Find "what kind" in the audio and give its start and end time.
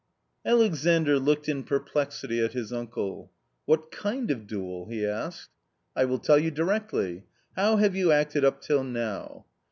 3.67-4.31